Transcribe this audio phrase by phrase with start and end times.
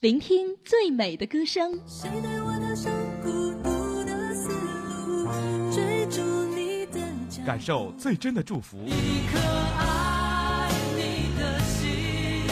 [0.00, 1.78] 聆听最美的歌声。
[1.86, 2.90] 谁带我踏上
[3.22, 8.78] 孤独的丝路，追逐你的脚感受最真的祝福。
[8.86, 9.38] 一颗
[9.76, 12.48] 爱你的心。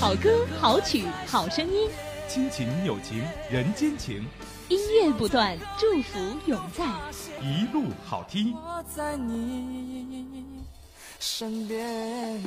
[0.00, 1.88] 好歌、好曲、好声音，
[2.26, 4.26] 亲情友情人间情，
[4.68, 6.84] 音乐不断，祝福永在。
[7.40, 8.52] 一路好听。
[8.52, 10.44] 我在你
[11.20, 12.42] 身边。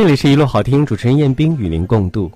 [0.00, 2.32] 这里是一路好听，主持人彦斌与您共度。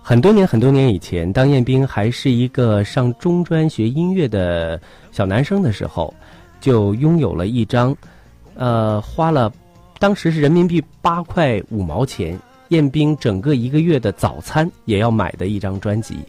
[0.00, 6.14] 很多年很多年以前，当彦斌还是一个上中专学音乐的小男生的时候，
[6.60, 7.92] 就拥有了一张，
[8.54, 9.52] 呃，花了
[9.98, 12.38] 当时是人民币八块五毛钱，
[12.68, 16.20] 彦斌整个一个月的早餐也要买的一张专辑。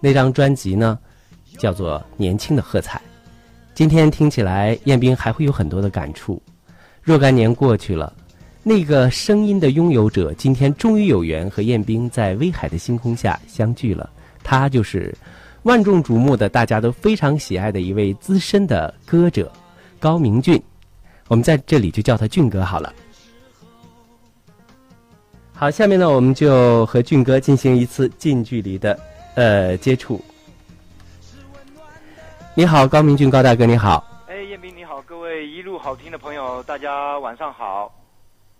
[0.00, 0.98] 那张专辑呢，
[1.58, 2.98] 叫做《年轻的喝彩》。
[3.74, 6.40] 今天听起来，彦斌还会有很多的感触。
[7.02, 8.10] 若干年过去了。
[8.64, 14.08] 那个声音的拥有者，今天终于有缘和彦斌在威海的星空下相聚了。
[14.44, 15.12] 他就是
[15.64, 19.50] 万众瞩目的、大家都非常喜爱的一位资深的歌者
[19.98, 20.62] 高明俊。
[21.26, 22.94] 我们在这里就叫他俊哥好了。
[25.52, 28.96] 好，下面呢，我们就和俊哥进行一次近距离的
[29.34, 30.20] 呃接触。
[32.54, 34.06] 你好，高明俊，高大哥，你好。
[34.28, 37.92] 哎，彦斌你好，各位一路好听的朋友，大家晚上好。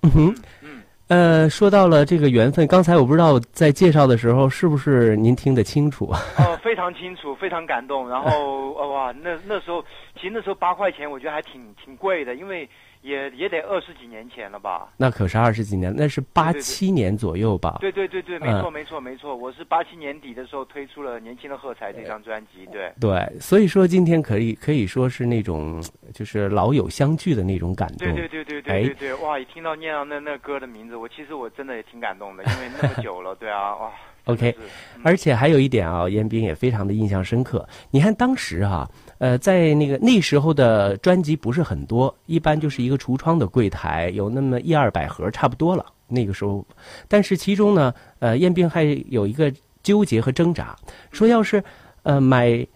[0.02, 6.06] 嗯哼，嗯，呃，说到了这个缘分，刚才我不知道在介绍的时候是不是您听得清楚？
[6.38, 8.08] 哦，非常清楚，非常感动。
[8.08, 9.82] 然后，哦哇，那那时候
[10.14, 12.68] 其实那时候八块钱，我觉得还挺挺贵的，因为。
[13.02, 14.88] 也也得二十几年前了吧？
[14.96, 17.78] 那可是二十几年，那是八七年左右吧？
[17.80, 22.92] 对对对对，没错嗯没错没错，我是八七年底的时候推出了《年轻的喝彩》这张专辑，对。
[23.00, 25.82] 对，所以说今天可以可以说是那种
[26.14, 27.98] 就是老友相聚的那种感动。
[28.14, 29.38] 对对对对哎对对对，哇！
[29.38, 33.90] 一听到念到那那歌的名字，我其实我真的也挺感动的，因为那么久了， 对啊，哇。
[34.26, 34.54] OK，
[35.02, 37.68] 而且还有一点啊，严斌也非常的印象深刻。
[37.90, 38.88] 你看当时哈、
[39.22, 45.86] 呃，在那个那时候的专辑不是很多，一般就是一个橱窗的柜台有那么一二百盒，差不多了。
[46.08, 46.66] 那个时候，
[47.06, 50.74] 但是其中呢，呃，彦斌还有一个纠结和挣扎，
[51.12, 51.62] 说要是
[52.02, 52.66] 呃买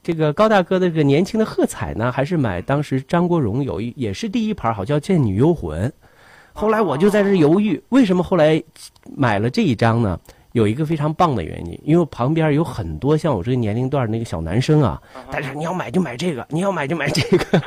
[0.00, 5.88] 这个高大哥的这个年轻的喝彩呢，还是买当时张国荣有一也是第一盘，好叫《倩女幽魂》。
[6.52, 8.62] 后来我就在这犹豫，为什么后来
[9.16, 10.20] 买了这一张呢？
[10.56, 14.98] 有一个非常棒的原因，因为旁边有很多像我这个年龄段那个小男生啊，
[15.30, 17.58] 但是你要买就买这个，你要买就买这个。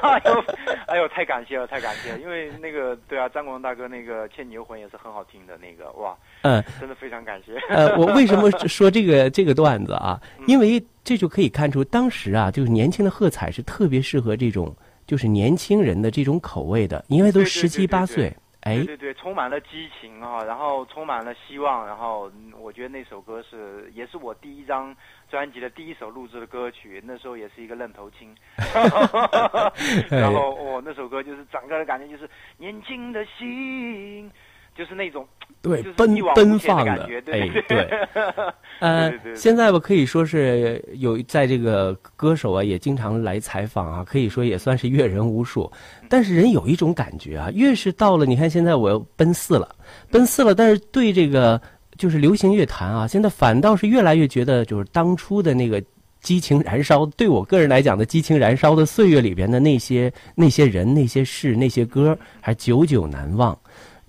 [0.00, 0.44] 哎呦，
[0.86, 2.18] 哎呦，太感谢了，太感谢了！
[2.18, 7.52] 因为那个，对啊，张国荣大哥那个《倩女幽魂》也是很好听的，那个哇，嗯，真的非常感谢。
[7.68, 10.18] 呃，我为什么说这个这个段子啊？
[10.48, 14.74] 因为这就可以看出，当时啊，就是年轻的喝彩是特别适合这种
[15.06, 18.76] 就是年轻人的这种口味的，因为都十七八岁，哎。
[18.76, 24.94] 对，对对，充满了激情啊，然后充满了希望，然后嗯我觉得那首歌是也是我第一张
[25.30, 28.34] 专辑的第一首录制的歌曲，那时候也是一个愣头青，
[30.10, 32.28] 然后哦那首歌就是整个的感觉就是
[32.58, 34.30] 年轻的心，
[34.80, 35.26] 就是那种
[35.60, 37.90] 对奔奔放的的感觉，，哎对对。
[38.80, 45.70] 呃现在吧，可以说是有在这个歌手啊，也经常来采访啊，可以说也算是阅人无数。
[46.08, 49.68] 但是人有一种感觉啊，越是到了，你看现在我要奔四了，
[50.10, 51.60] 奔四了，但是对这个
[51.98, 55.82] 就是流行乐坛啊，现在反倒是越来越觉得，就是当初的那个
[56.22, 63.58] 激情燃烧，对我个人来讲的激情燃烧的岁月里边的那些那些人、那些事、那些歌，还久久难忘。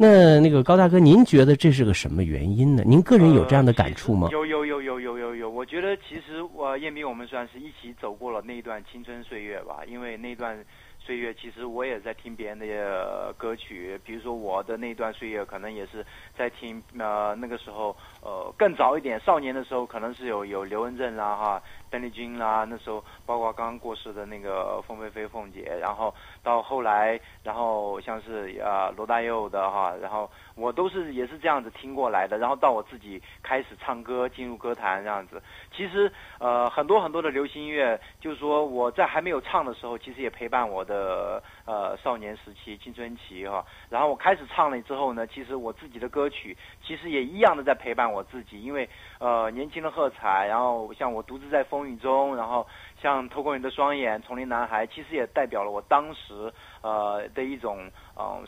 [0.02, 2.82] 那那个高大哥，您觉得这是个什么原因呢？
[2.84, 4.30] 您个人有这样的感触吗？
[4.32, 10.58] 有有有有有有有，我觉得其实我彦斌我们算是一起走过了那一段青春岁月吧，因为那段
[11.04, 16.06] 岁月其实我也在听别人的、歌曲，比如说我的那段岁月可能也是
[16.38, 21.62] 在听呃那个时候呃更早一点少年的时候可能是有有刘文正啦哈。
[21.90, 35.42] 邓丽君啦，那时候包括刚刚过世的那个凤飞飞凤姐，然后到后来，然后像是呃罗大佑的哈，然后我都是也是这样子听过来的，然后到我自己开始唱歌进入歌坛这样子。
[35.76, 36.10] 其实
[36.40, 40.91] 呃很多很多的流行音乐，就是说我在还没有唱的时候，其实也陪伴我的。
[40.92, 43.66] 的呃少年时期、青春期哈。
[43.90, 48.90] 然后我开始唱了之后呢，其实我自己的歌曲其实也一样的在陪伴我自己，因为
[49.20, 52.68] 呃年轻的喝彩，然后像我独自在风雨中，然后
[53.02, 56.52] 像透过你的双眼、丛林男孩，其实也代表了我当时
[56.82, 57.90] 呃的一种、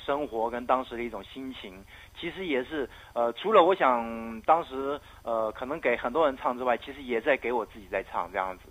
[0.06, 1.84] 生活跟当时的一种心情。
[2.20, 8.64] 其实也是呃除了我想当时呃可能给很多人唱之外，其实也在给我自己在唱这样子。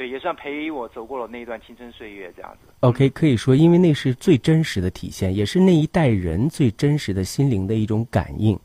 [0.00, 2.72] 对，也算陪我走过了那一段青春岁月这样子。
[2.80, 8.58] OK，可以说，因为那是最真实的体现，也是那一代人最真实的心灵的一种感应。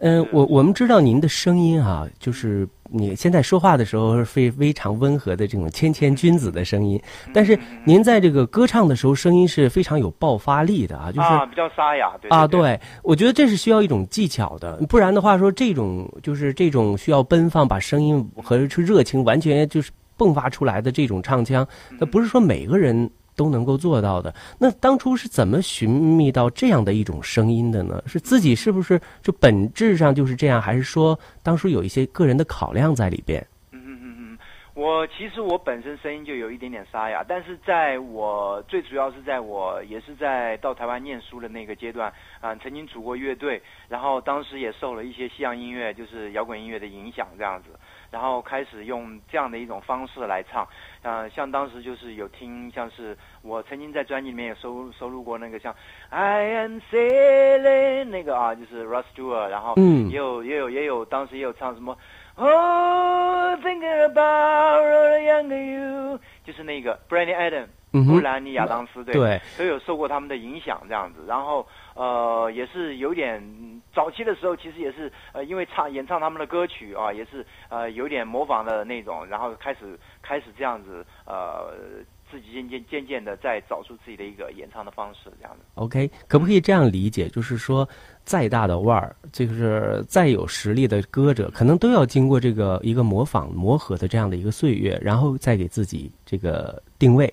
[0.00, 7.00] 嗯、是我我们知道您的声音啊，就是你现在说话的时候是非非常温和的这种谦谦君子的声音，
[7.32, 21.66] 但是您在这个歌唱的时候，声音是非常有爆发力的啊，就是啊，比较沙哑，对啊，对对，我觉得这是需要一种技巧的，不然的话说这种就是这种需要奔放，把声音和热情完全就是迸发出来的这种唱腔，
[21.98, 24.32] 那不是说每个人都能够做到的。
[24.58, 28.02] 那当初是怎么寻觅到这样的一种声音的呢？
[28.06, 33.44] 是自己是不是就本质上就是这样，还是说当初有一些个人的考量在里边？
[33.72, 34.38] 嗯嗯嗯嗯，
[34.74, 47.70] 我其实我本身声音就有一点点沙哑，但是在我最主要是在我也是在到台湾念书的那个阶段，啊、曾经组过乐队，然后当时也受了一些西洋音乐，就是摇滚音乐的影响这样子，
[48.14, 50.64] 然后开始用这样的一种方式来唱，
[51.02, 55.74] 呃，像当时就是有听，像是我曾经在专辑里面有收收录过那个像
[56.10, 60.08] I am sailing 那个啊，就是 Russ Stewart，然后嗯。
[60.10, 61.98] 也有也有也有，当时也有唱什么
[62.36, 67.66] Oh thinking about a younger you，就是那个 Brandy Adam，
[68.06, 69.12] 布兰妮亚当斯对。
[69.12, 73.42] 对，都有受过他们的影响这样子，然后呃也是有点
[73.94, 81.72] 早期的时候，其实也是呃因为唱演唱他们的歌曲啊，也是呃有点模仿的那种，然后开始开始这样子呃
[82.30, 85.62] 自己渐渐渐渐的在找出自己的一个演唱的方式这样子。
[85.74, 87.28] OK，可不可以这样理解？
[87.28, 87.88] 就是说，
[88.24, 97.32] 再大的腕儿，就是再有实力的歌者，可能都要经过这个一个模仿、磨合的这样的一个岁月，然后再给自己这个定位。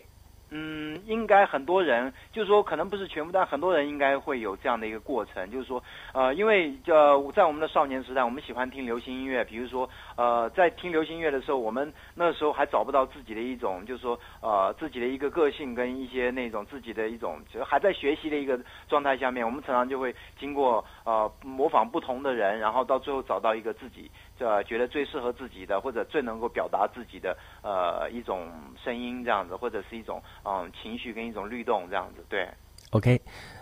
[1.11, 18.57] 应该很多人，就是说可能不是全部，但很多人应该会有这样的一个过程，就是说，呃，因为呃，在我们的少年时代，我们喜欢听流行音乐，比如说，呃，在听流行音乐的时候，我们那时候还找不到自己的一种，就是说，呃，自己的一个个性跟一些那种自己的一种，就还在学习的一个
[18.87, 24.09] 状态下面，我们常常就会经过呃模仿不同的人，然后到最后找到一个自己。
[24.43, 28.49] 呃，觉得最适合自己的，或者最能够表达自己的呃一种
[28.83, 32.47] 声音这样子，或者是一种嗯情绪跟一种律动这样子，对。
[32.89, 33.21] OK，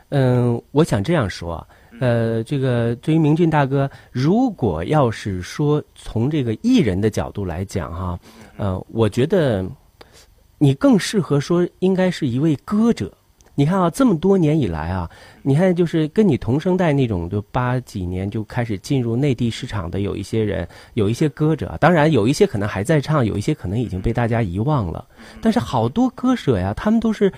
[0.10, 1.68] 嗯，我想这样说啊，
[2.00, 8.20] 呃，这个对于明俊大哥，如果要是说从这个艺人的角度来讲哈、
[8.58, 9.64] 呃，我觉得
[10.58, 13.14] 你更适合说应该是一位歌者。
[13.60, 15.12] 你看啊，这么多年以来啊，
[15.42, 25.06] 你看就是跟你同生代那种，就八几年就开始进入内地市场的有一些人，有一些歌者，当然有一些可能还在唱，有一些可能已经被大家遗忘了。
[25.42, 27.30] 但是好多歌者呀，他们都是，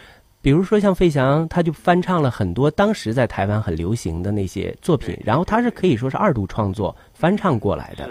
[0.44, 8.08] 比如说像费翔，他就翻唱了很多当时在台湾很流行的那些作品，然后他是可以说是二度创作翻唱过来的。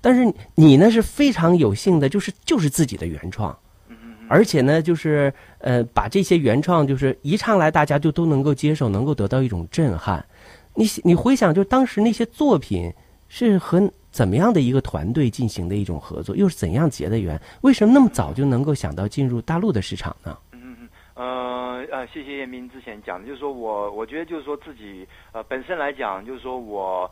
[0.00, 3.58] 但是你呢是非常有幸的，就是就是自己的原创，
[4.28, 10.24] 而且呢就是呃把这些原创就是一唱来大家就都能够接受，能够得到一种震撼。
[10.74, 12.92] 你你回想，就当时那些作品
[13.28, 17.40] 是和怎么样的一个团队进行的一种合作，又是怎样结的缘？
[17.62, 20.36] 为什么那么早就能够想到进入大陆的市场呢？
[20.52, 27.10] 嗯嗯，呃呃，谢谢彦斌之前讲的，就是说我我觉得就是说自己呃本身来讲，就是说我。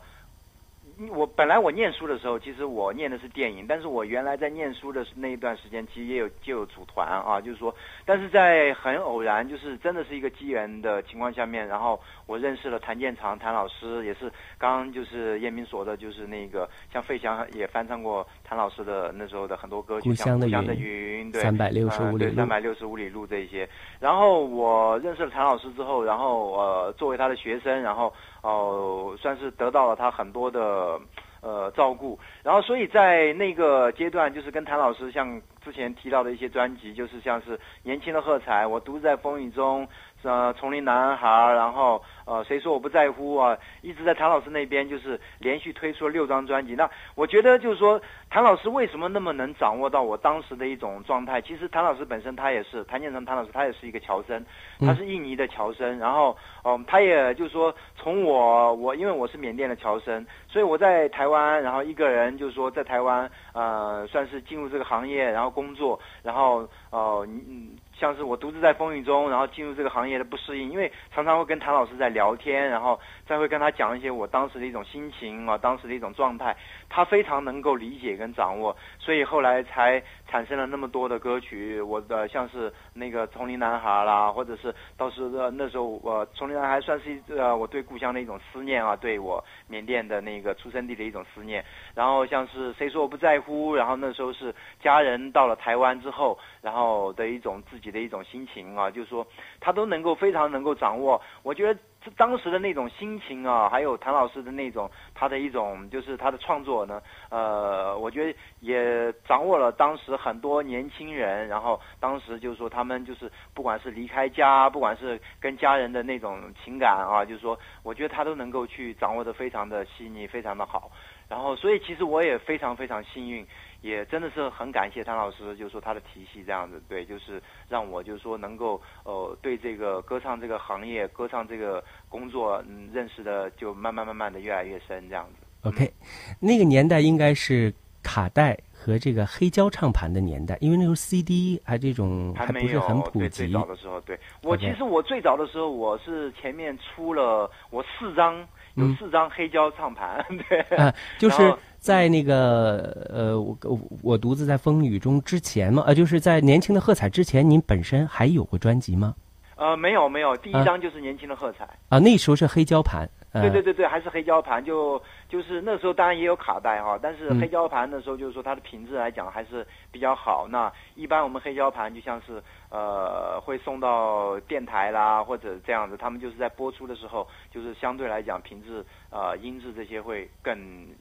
[1.11, 23.67] 我本来我念书的时候，其实我念的是电影，但是我原来在念书的那一段时间，其实也有就有组团啊，就是说，但是在很偶然，就是真的是一个机缘的情况下面，然后我认识了谭建长谭老师，也是刚就是彦斌说的，就是那个像费翔也翻唱过谭老师的那时候的很多歌曲，故乡的像故乡的云云，对，三百六十五里路三百六十五里路这一些。
[23.99, 30.97] 然后我认识了谭老师之后，然后呃，作为他的学生，然后哦、呃，算是得到了他很多的
[31.41, 32.17] 呃照顾。
[32.41, 39.85] 然后所以在那个阶段，就是跟谭老师像之前提到的一些专辑，就是像是年轻的喝彩，我独自在风雨中。
[40.23, 43.57] 呃，丛林男孩，然后呃，谁说我不在乎啊？
[43.81, 46.75] 一直在谭老师那边，就是连续推出了六张专辑。
[46.75, 51.41] 那我觉得就是说，谭老师为什么那么能掌握到我当时的一种状态？
[51.41, 54.43] 其实谭老师本身他也是谭建成，谭老师他也是一个侨生，
[54.79, 55.97] 他是印尼的侨生。
[55.97, 67.77] 然后，嗯，他也就是说，从我我因为我是缅甸的侨生，所以我在台湾，然后一个人就是说在台湾，呃算是进入这个行业，然后工作，然后呃嗯。
[67.99, 76.55] 像是我独自在风雨中，然后进入这个行业的不适应，因为常常会跟谭老师在聊天，然后再会跟他讲一些我当时的一种心情啊，当时的一种状态，
[76.87, 81.81] 他非常能够理解跟掌握，所以后来才产生了那么多的歌曲。
[81.81, 91.65] 我的像是那个《丛林男孩》啦，或者是当时的那时候，我《丛林男孩》算是呃我对故乡的一种思念啊，对我缅甸的那个出生地的一种思念。
[91.95, 97.87] 然后像是谁说我不在乎，然后那时候是家人到了台湾之后，然后的一种自己。
[97.87, 99.25] 的一种心情啊，就是说
[99.61, 101.21] 他都能够非常能够掌握。
[101.41, 101.79] 我觉得
[102.15, 120.91] 当时的那种心情啊，还有谭老师的那种他的一种就是他的创作呢，呃，我觉得也掌握了当时很多年轻人，然后当时就是说他们就是不管是离开家，不管是跟家人的那种情感啊，就是说我觉得他都能够去掌握的非常的细腻，非常的好。
[121.29, 123.45] 然后所以其实我也非常非常幸运。
[123.81, 135.69] 也真的是很感谢谭老师，就是说他的提携这样子，对，就是让我就是说能够呃对这个歌唱这个行业、歌唱这个工作，嗯，认识的就慢慢慢慢的越来越深这样子。
[135.69, 135.93] OK，
[136.39, 143.29] 那个年代应该是卡带和这个黑胶唱盘的年代，因为那时候 CD 还这种还不是很普及。
[143.29, 148.45] 最早的时候，对我其实我最早的时候我是前面出了我四张
[148.77, 151.53] 有四张黑胶唱盘，对， 啊就是。
[151.79, 153.57] 在那个呃，我
[154.01, 159.13] 我独自在风雨中之前嘛，呃，就是在年轻的喝彩之前，您本身还有过专辑吗？
[159.55, 163.07] 呃，没有没有，第一张就是年轻的喝彩啊，那时候是黑胶盘。
[163.31, 170.47] 对对对对，还是黑胶盘，就就是那时候当然也有卡带哈，但是黑胶盘那时候就是说它的品质来讲还是比较好。
[170.49, 180.57] 那一般我们黑胶盘就像是呃会送到电台啦或者这样子，他们就是在播出的时候就是相对来讲品质呃音质这些会更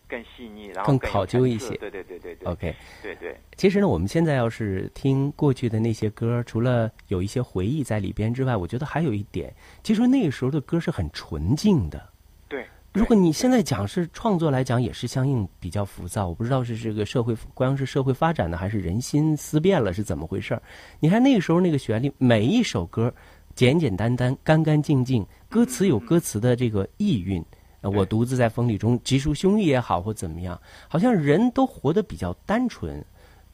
[0.09, 1.77] 更细腻，然后更考究一些。
[1.77, 2.53] 对对对对对。
[2.53, 2.75] OK。
[3.03, 3.37] 对对。
[3.57, 9.55] 其实呢，我们现在要是听过去的那些歌，除了有一些回忆在里边之外，我觉得还有一点，
[9.85, 12.16] 其实那个时候的歌是很纯净的。
[12.97, 16.27] 如果你现在讲是创作来讲，也是相应比较浮躁。
[16.27, 20.63] 我不知道是这个社会光是社会发展的，还是人心思变了，是怎么回事儿？
[20.99, 23.13] 你看那个时候那个旋律，每一首歌
[23.55, 27.45] 简简单单、干干净净，歌词有歌词的这个意蕴。
[27.83, 33.05] 我独自在风里中，直抒胸臆也好，或怎么样，好像人都活得比较单纯。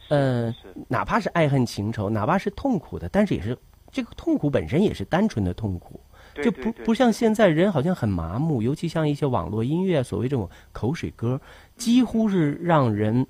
[0.09, 0.55] 嗯，
[0.87, 3.59] 哪怕是爱恨情仇，哪怕是痛苦的，但是也是
[3.91, 6.01] 这个痛苦本身也是单纯的痛苦。
[6.37, 11.41] 就不不像现在人好像很麻木，尤其像一些网络音乐，所谓这种口水歌，
[11.77, 13.27] 几乎是让人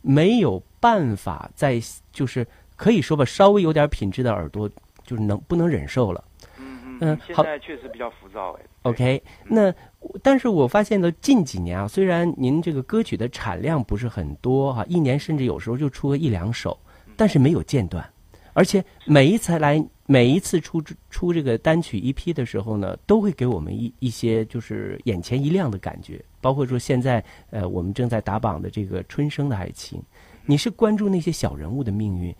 [0.00, 1.78] 没有办法在
[2.12, 2.46] 就是
[2.76, 4.70] 可以说吧，稍微有点品质的耳朵
[5.04, 6.24] 就是能不能忍受了。
[6.58, 8.62] 嗯嗯，现在确实比较浮躁哎。
[8.82, 9.74] OK，那
[10.22, 16.78] 但是我发现呢，近几年啊，虽然您这个歌曲的产量不是很多哈，一年甚至有时候就出个一两首，
[17.16, 18.08] 但是没有间断，
[18.54, 19.86] 而且每一次来。
[20.06, 26.24] 每一次出出这个单曲 EP 的时候呢，都会给我们一一些就是眼前一亮的感觉。
[26.40, 29.98] 包括说现在呃，我们正在打榜的这个《春生的爱情》，
[30.44, 32.32] 你是关注那些小人物的命运，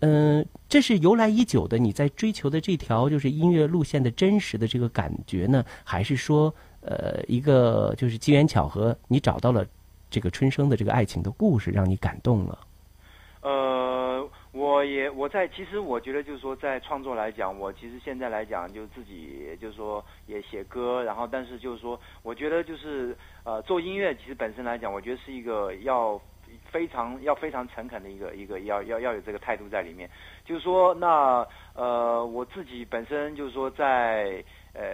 [0.00, 9.64] 嗯，这是由来已久的你在追求的这条就是音乐路线的真实的这个感觉呢，还是说呃一个就是机缘巧合，你找到了
[10.10, 12.58] 这个春生的这个爱情的故事，让你感动了？
[13.42, 13.50] 呃
[14.54, 26.20] 我也我在其实我觉得就是说在创作来讲，我其实现在来讲就自己就是说也写歌，然后但是就是说我觉得就是呃做音乐其实本身来讲，我觉得是一个要
[26.70, 30.08] 非常要非常诚恳的一个一个要要要有这个态度在里面，
[30.44, 31.44] 就是说那
[31.74, 34.84] 呃我自己本身就是说在呃。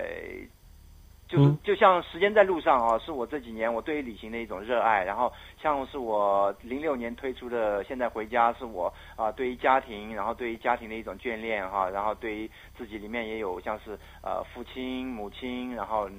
[1.30, 5.04] 就是就像时间在路上啊，是我这几年我对于旅行的一种热爱。
[5.04, 5.32] 然后
[5.62, 11.88] 像是我零六年推出的《现在回家》，是我啊对于家庭，然后对于家庭的一种眷恋哈。
[11.88, 16.10] 然后对于自己里面也有像是呃父亲、母亲，然后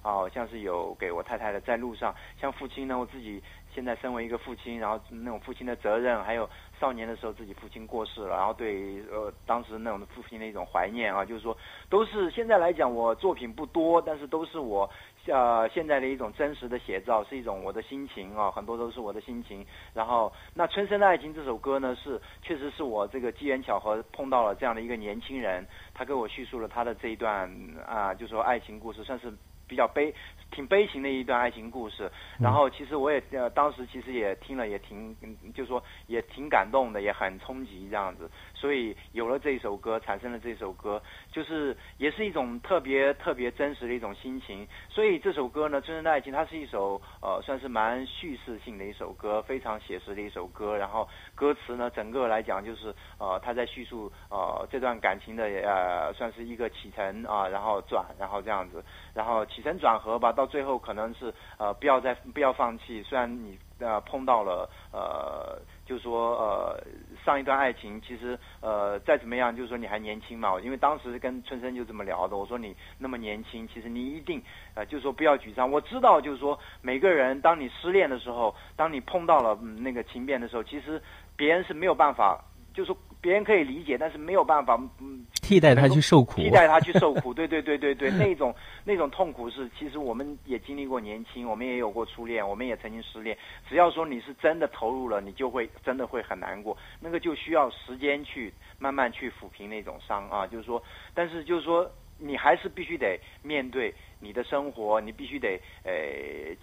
[0.00, 2.14] 啊像是有给我太太的在路上。
[2.40, 3.42] 像父亲呢，我自己
[3.74, 6.48] 现在身为一个父亲，然后那种父亲的责任，还有。
[6.80, 11.56] 少年的时候，自己父亲过世了，然后对呃当时那种父亲的一种怀念啊，就是说
[11.88, 14.88] 都是现在来讲，我作品不多，但是都是我
[15.26, 19.64] 呃现在的一种真实的写照，是一种我的心情啊，很多都是我的心情。
[19.92, 27.50] 然后那《春生的爱情》这首歌呢，是确实是我这个机缘巧合碰到了这样的一个年轻人，他给我叙述了他的这一段
[27.86, 29.32] 啊，就说爱情故事，算是。
[29.66, 30.14] 比较悲。
[30.50, 41.02] 挺悲情的一段爱情故事，然后其实我也呃当时其实也听了也挺，嗯就说也挺感动的，也很冲击这样子，所以有了这一首歌，产生了这首歌，
[41.34, 44.66] 就是也是一种特别特别真实的一种心情。
[44.88, 50.76] 所以这首歌呢，《真正的爱情》它是一首呃算是蛮叙事性的一首歌，非常写实的一首歌。
[50.76, 66.82] 然后歌词呢，整个来讲就是呃他在叙述呃这段感情的呃算是一个起承啊，然后转，然后这样子，然后起承转合吧，到最后可能是呃不要再不要放弃，虽然你呃碰到了呃就说呃
[67.24, 74.42] 上一段爱情，其实呃再怎么样，就是说你还年轻嘛，因为当时跟春生就这么聊的，我说你那么年轻，其实你一定
[74.74, 75.70] 呃就是说不要沮丧。
[75.70, 81.02] 我知道就是说每个人当你失恋的时候，当你碰到了、嗯、那个情变的时候，其实
[81.36, 82.42] 别人是没有办法，
[82.74, 88.54] 就是别人可以理解，但是没有办法嗯替代他去受苦，替代他去受苦，对对对对对，那种
[88.84, 93.38] 那种痛苦是，其实我们也经历过年轻，我们也有过初恋，我们也曾经失恋。
[93.68, 100.46] 只要说你是真的投入了，你就会真的会很难过，那个就需要时间去慢慢去抚平那种伤啊。
[100.46, 100.82] 就是说，
[101.14, 105.92] 但是就是说，你还是必须得面对你的生活，你必须得呃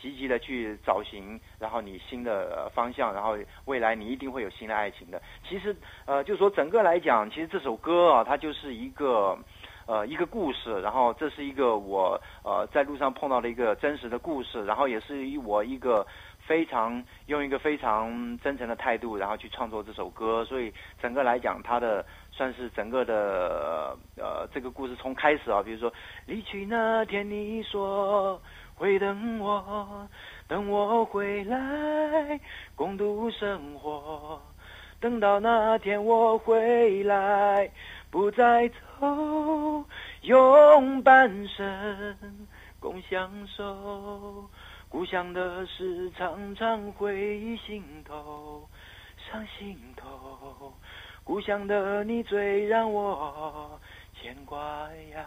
[0.02, 5.22] 积极的去找寻，然后你新的、方向，然后未来你一定会有新的爱情的。
[5.48, 9.38] 其实呃，就是说整个来讲，其实这首歌啊，它就是一个。
[9.88, 16.06] 呃，一个故事，然后这是一个我呃在路上碰到的一个真实的故事，然后也是我一个
[16.52, 25.94] 非常用一个非常真诚的态度，然后去创作这首歌，所以整个来讲，他的算是整个的呃这个故事从开始啊，比如说
[26.26, 28.42] 离去那天你说
[28.76, 30.06] 会等我，
[30.46, 32.38] 等我回来
[32.76, 34.42] 共度生活，
[35.00, 37.72] 等到那天我回来。
[38.12, 38.68] 不再
[39.00, 39.86] 走，
[40.24, 44.50] 用半生共相守。
[44.92, 48.68] 故乡的事常常回忆心头，
[49.18, 50.74] 伤心头。
[51.24, 53.80] 故乡的你最让我
[54.22, 54.60] 牵挂
[55.14, 55.26] 呀。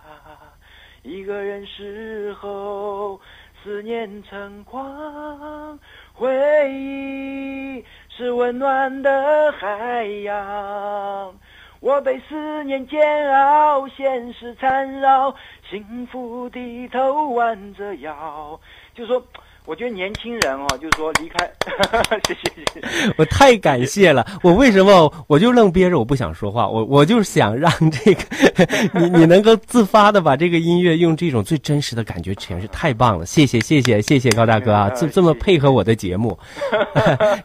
[1.03, 3.19] 一个人时候，
[3.63, 5.79] 思念成狂，
[6.13, 11.35] 回忆是温暖的海洋。
[11.81, 15.35] 我被思念煎熬，现实缠绕，
[15.71, 18.59] 幸福低头弯着腰。
[18.95, 19.23] 就说，
[19.67, 21.51] 我觉得年轻人哦，就是说离开，
[22.29, 22.87] 谢 谢谢谢。
[23.17, 24.25] 我太感谢了。
[24.43, 26.69] 我为什么我就愣憋着，我不想说话。
[26.69, 28.23] 我我就是想让这个
[29.01, 33.25] 你你能够自发的把这个音乐用这种最真实的感觉诠释，太棒了。
[33.25, 36.39] 谢谢谢谢谢谢高大哥啊，这这么配合我的节目，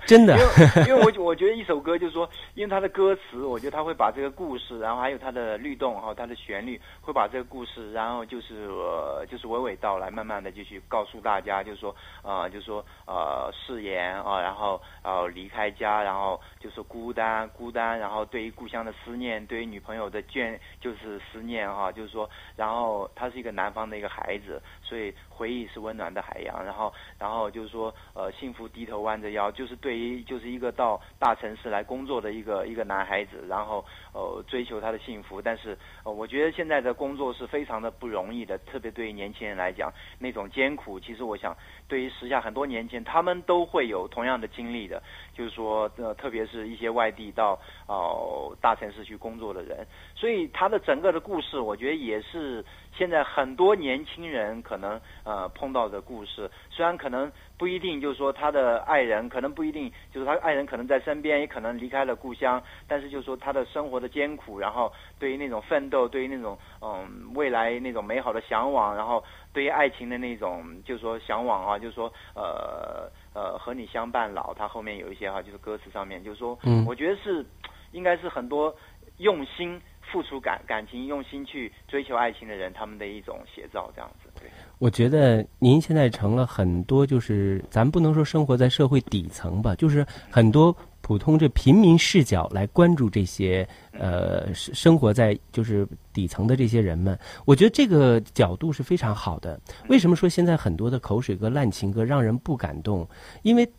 [0.06, 0.38] 真的。
[0.38, 41.56] 因为因为我我觉得一首歌就是说，因为他的歌词，我觉得他会把这个故事，然后还有它的律动，还有它的旋律，会把这个故事，然后就是呃就是娓娓道来，慢慢的就去告诉大家，就是说啊、呃，就是说呃誓言啊，然后呃离开家，然后就是孤单孤单，然后对于故乡的思念，对于女朋友的眷就是思念哈、就是说，然后他是一个南方的一个孩子，所以回忆是温暖的海洋，然后然后就是说呃幸福低头弯着腰，就是对于就是一个到大城市来工作的一个一个男孩子，然后呃追求他的幸福，但是呃我觉得现在的工作是非常的不容易的，特别对于年轻人来讲，那种艰苦，其实我想
[41.88, 45.02] 对于时下很多年轻人，他们都会有同样的经历的，
[45.34, 69.24] 就是说呃特别是一些外地到哦、大城市去工作的人，所以他的整个的故事，我觉得也是现在很多年轻人可能呃碰到的故事，虽然可能不一定就是说他的爱人，可能不一定就是他爱人可能在身边，也可能离开了故乡，但是就是说他的生活的艰苦，然后对于那种奋斗，对于那种嗯未来那种美好的向往，然后
[69.54, 76.84] 对于爱情的那种就是说向往啊，就是说呃呃和你相伴老，他后面有一些哈、就是歌词上面就是说，嗯。
[76.90, 77.46] 我觉得是
[77.92, 78.75] 应该是很多
[79.18, 79.80] 用心
[80.11, 84.29] 付出感感情、用心去追求爱情的人，他们的一种写照，这样子。
[84.39, 97.17] 对，我觉得您现在成了很多，就是咱不能说生活在社会底层吧，就是很多普通这平民视角来关注这些呃生生活在就是底层的这些人们。
[97.45, 99.59] 我觉得这个角度是非常好的。
[99.87, 103.07] 为什么说现在很多的口水歌、烂情歌让人不感动？
[103.43, 103.69] 因为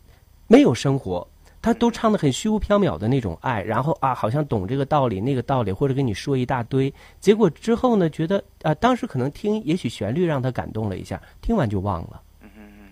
[0.47, 1.27] 没有生活。
[1.61, 12.21] 他都唱的很虚无缥缈的那种爱，然后啊，好像懂这个道理那个道理，或者跟你说一大堆，结果之后呢，觉得啊，当时可能听，也许旋律让他感动了一下，听完就忘了。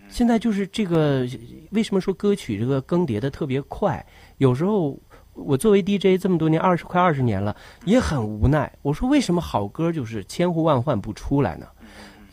[0.10, 1.28] 现在就是这个，
[1.72, 4.04] 为什么说歌曲这个更迭的特别快？
[4.38, 4.98] 有时候
[5.34, 7.56] 我作为 DJ 这么多年，二十快二十年了，
[7.86, 8.72] 也很无奈。
[8.82, 11.68] 我说为什么好歌就是千呼万唤不出来呢？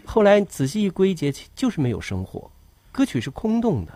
[0.06, 2.50] 后来仔细一归结，其就是没有生活，
[2.92, 3.92] 歌曲是空洞的，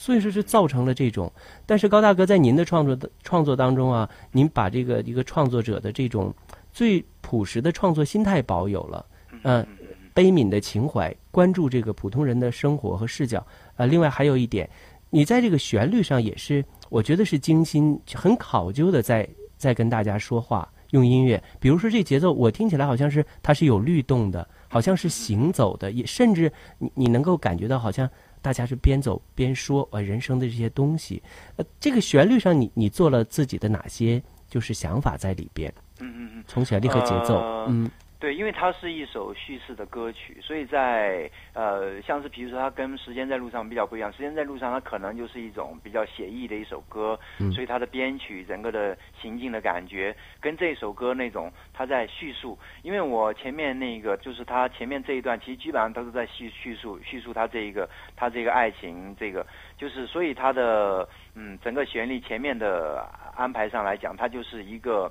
[0.00, 1.30] 所以说是造成了这种。
[1.66, 6.34] 但是高大哥在您的创作的创作当中啊，您把这个一个创作者的这种
[6.72, 9.04] 最朴实的创作心态保有了，
[9.42, 9.66] 嗯、
[10.14, 13.46] 悲悯的情怀，关注这个普通人的生活和视角。
[13.76, 14.66] 呃，另外还有一点，
[15.10, 21.42] 你在这个旋律上也是，我觉得是精心、很考究的在在跟大家说话，用音乐。
[21.58, 28.08] 比如说这节奏，我听起来好像是它是有律动的，好像是行走的，也甚至你你能够感觉到好像
[28.42, 31.22] 大家是边走边说呃人生的这些东西。
[31.56, 35.72] 呃，这个旋律上你你做了自己的哪些就是想法在里边？
[36.00, 36.44] 嗯嗯嗯。
[36.46, 52.58] 从旋律和节奏，呃嗯对，因为它是一首叙事的歌曲，所以在呃，像是比如说它跟《时间在路上》比较不一样，《时间在路上》它可能就是一种比较写意的一首歌，嗯所以它的编曲、整个的行进的感觉，跟这首歌那种它在叙述。
[52.82, 59.46] 因为我前面那个就是它前面这一段，其实基本上都是在叙叙述叙述它这一个它这个爱情，这个
[59.78, 63.02] 就是所以它的嗯整个旋律前面的
[63.34, 65.10] 安排上来讲，它就是一个。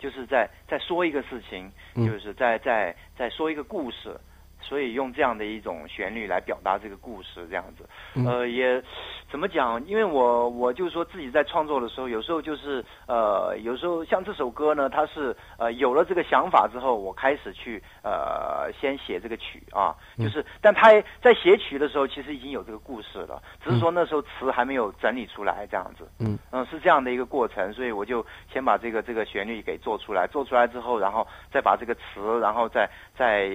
[0.00, 2.04] 就是在在说一个事情，嗯。
[2.04, 4.18] 就是在在在说一个故事，
[4.60, 8.82] 所以用这样的一种旋律来表达这个故事，这样子，嗯呃，也
[9.30, 9.84] 怎么讲？
[9.86, 20.90] 因为我我就是说自己在创作的时候，有时候就是呃，有时候像这首歌呢，它是呃有了这个想法之后，我开始去呃先写这个曲啊，嗯就是，但他
[21.22, 26.08] 在写曲的时候，其实已经有这个故事了，只是说那时候词还没有整理出来，这样子。
[26.18, 33.46] 嗯嗯，是这样的一个过程，所以我就先把这个这个旋律给做出来，做出来之后，然后再把这个词，然后再再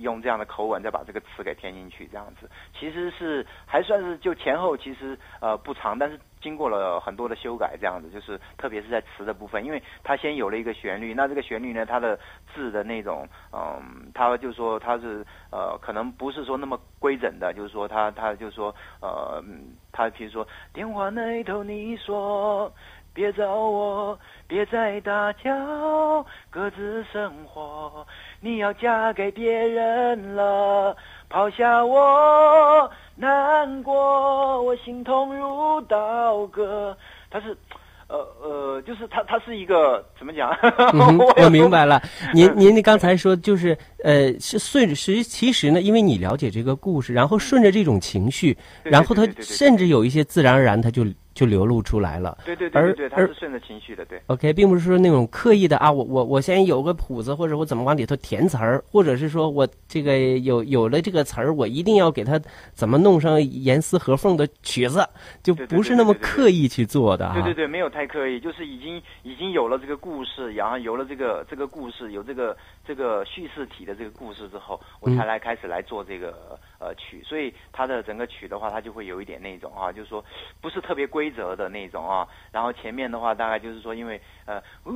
[0.00, 12.16] 用这样的口吻再把这个词给填进去，这样子，其实是还算是就前后其实呃不长，但是经过了很多的修改，这样子就是特别是在词的部分，因为它先有了一个旋律，那这个旋律呢，它的
[12.54, 22.72] 字的那种嗯，它就说它是呃可能不是说那么规整的，就是说它它就说呃嗯它比如说电话那头你说。
[23.14, 28.04] 别找我，别再打搅，各自生活。
[28.44, 30.94] 你要嫁给别人了，
[31.30, 36.94] 抛下我，难过，我心痛如刀割。
[37.30, 37.56] 他是，
[38.06, 40.50] 呃呃，就是他，他是一个怎么讲？
[40.92, 42.02] 嗯我明白了。
[42.34, 51.02] 您嗯您刚才说就是呃是顺着实其实呢，因为你了解这个故事，然后顺着这种情绪，然后它对对对对对甚至有一些自然而然他就
[51.34, 52.38] 就流露出来了。
[52.44, 54.20] 对对对对对，它是顺着情绪的，对。
[54.26, 62.40] OK，并不是说那种刻意的啊，我我我先有个谱子，或者我怎么往里头填词儿，或者是说我这个有有了这个词儿，我一定要给它
[62.72, 65.06] 怎么弄上严丝合缝的曲子，
[65.42, 67.34] 就不是那么刻意去做的啊。
[67.34, 80.24] 对对对，没有太刻意，就是已经已经有了这个故事，然后有了这个这个故事，有这个这个叙事体的这个故事之后，我嗯才来开始来做这个呃曲，所以它的整个曲的话，它就会有一点那种啊，就是说
[80.60, 84.92] 不是特别规规则的那种啊，然后前面的话大概就是说，因为呃呜，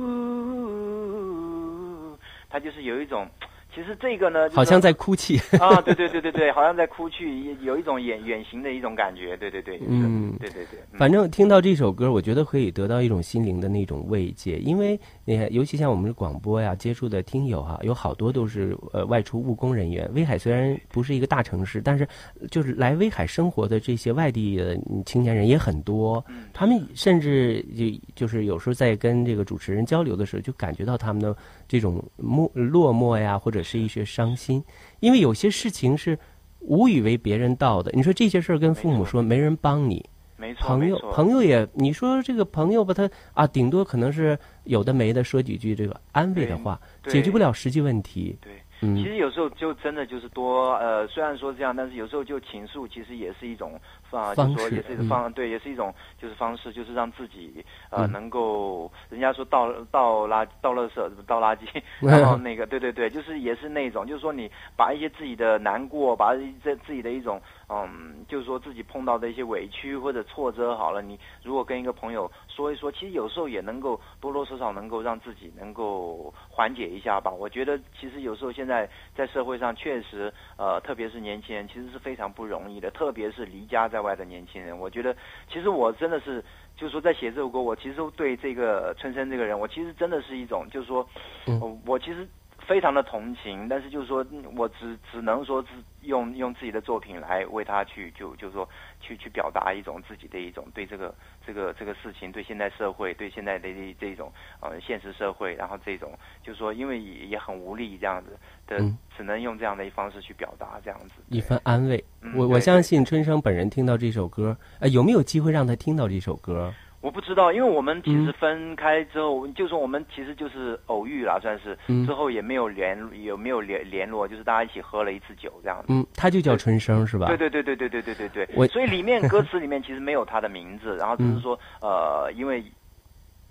[2.49, 3.27] 它就是有一种。
[3.73, 5.37] 其实这个呢，就是好像在哭泣。
[5.59, 20.09] 啊，对对对对对，好像在哭泣，有一种远远行的一种感觉，对对对，是嗯对对对，嗯反正听到这首歌，我觉得可以得到一种心灵的那种慰藉，因为你看，尤其像我们的广播呀，接触的听友哈，有好多都是呃外出务工人员。
[20.13, 22.07] 威海虽然不是一个大城市，但是
[22.49, 31.35] 就是来威海生活的这些外地的嗯青年人也很多，他们甚至就就是有时候在跟这个主持人交流的时候，就感觉到他们的
[31.67, 34.63] 这种落落寞呀，或者是一些伤心，
[34.99, 36.17] 因为有些事情是
[36.59, 37.91] 无以为别人道的。
[37.93, 40.03] 你说这些事儿跟父母说，没人帮你。
[40.37, 48.37] 没错，朋友朋友也，你说这个朋友吧，他啊，顶多可能是有的没的说几句这个安慰的话，解决不了实际问题。
[48.39, 48.53] 对。
[48.79, 53.79] 其嗯实有时候就真的就是多呃，虽然说这样，但是有时候就倾诉，其实也是一种
[54.11, 55.07] 啊，就是说也是一种嗯。
[55.07, 58.11] 方、对，也是一种就是方式，就是让自己呃、嗯。
[58.11, 61.61] 能够，人家说倒倒垃倒垃圾倒垃圾，
[62.01, 77.29] 然后那个对对对，就是也是那种，就是说你把一些自己的难过，把这自己的一种嗯，就是说自己碰到的一些委屈或者挫折，好了，你如果跟一个朋友说一说，其实有时候也能够多多少少能够让自己能够缓解一下吧。
[77.31, 84.77] 我觉得其实有时候现在在社会上确实，呃，特别是年轻人，其实是非常不容易的，特别是离家在外的年轻人。
[84.77, 85.15] 我觉得
[85.47, 86.43] 其实我真的是，
[86.75, 91.07] 就是说在写这首歌，我其实对这个春生这个人，我其实真的是一种，就是说，
[91.45, 92.27] 嗯呃我其实。
[92.69, 95.69] 非常的同情，但是就是说嗯我只只能说是
[96.03, 98.69] 用用自己的作品来为他去就就是说
[99.01, 106.11] 去去表达一种自己的一种对这个这个这个事情，对现代社会，对现在的这这种呃现实社会，然后这种
[106.43, 111.15] 就是说因为也也很无力这样子的，嗯只能用这样的一方式去表达这样子。
[111.29, 112.03] 一份安慰。
[112.21, 116.71] 嗯我我相信春生本人听到这首歌，呃，有没有机会让他听到这首歌？
[117.01, 125.85] 我不知道，因为我们其实嗯分开之后，就说我们其实就是偶遇了，算是、嗯之后也没有联有没有联联络，就是大家一起喝了一次酒这样子。
[125.89, 127.27] 嗯，他就叫春生是吧？
[127.27, 132.63] 对对对对对对对对对我所以里面歌词里面其实没有他的名字，然后只是说、呃，因为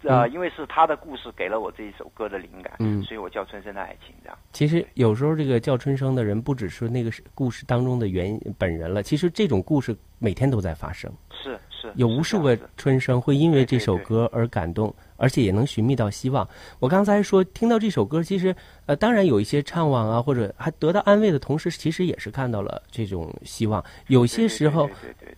[0.02, 4.38] 呃、嗯因为是他的故事给了我这一首歌的灵感，嗯所以我叫春生的爱情这样。
[4.52, 11.10] 其实有时候这个叫春生的人，不只是那个故事当中的原本人了，其实这种故事每天都在发生。
[11.30, 16.46] 是是，有无数个春生会因为这首歌而感动，而且也能寻觅到希望。
[16.80, 18.54] 我刚才说听到这首歌，其实
[18.86, 23.84] 呃，当然有一些怅惘啊，或者还得到安慰的同时，其实也是看到了这种希望。
[24.08, 24.90] 有些时候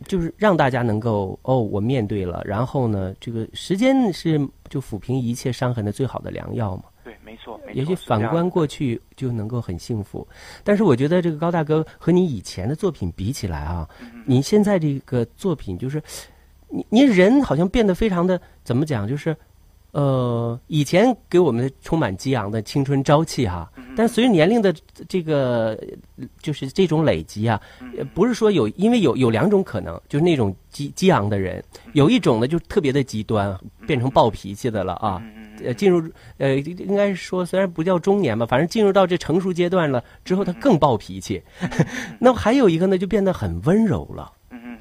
[0.07, 6.85] 就是让大家能够哦，我面对了，然后呢，这个时间是就抚平一切伤痕的最好的良药嘛。
[7.11, 10.27] 对，没错，没错也许反观过去就能够很幸福，
[10.62, 14.23] 但是我觉得这个高大哥和你以前的作品比起来啊，嗯。
[14.25, 16.01] 你现在这个作品就是，
[16.68, 19.37] 你你人好像变得非常的怎么讲，就是，
[19.92, 23.85] 呃，以前给我们充满激昂的青春朝气哈、嗯。
[23.96, 24.74] 但是随着年龄的
[25.09, 25.79] 这个
[26.16, 27.61] 呃就是这种累积啊，
[28.14, 35.22] 不是说有，因为有有两种可能，就是那种激激昂的人，有一种呢就特别的极端，变成暴脾气的了啊。
[35.62, 36.03] 呃，进入
[36.38, 41.42] 呃，应该说虽然不叫中年吧，反正进入到这成熟阶段了之后，他更暴脾气。
[42.18, 44.33] 那还有一个呢，就变得很温柔了，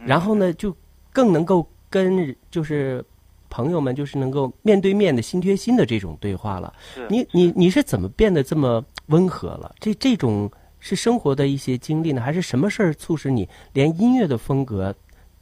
[0.05, 0.73] 然后呢，就
[1.11, 3.03] 更能够跟就是
[3.49, 6.73] 朋友们就是能够面对面的心贴心的这种对话了。
[6.93, 9.73] 是你你你是怎么变得这么温和了？
[9.79, 14.95] 这这种是生活的一些经历呢，还是什么事儿促使你连音乐的风格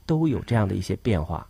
[0.06, 1.48] 都有这样的一些变化？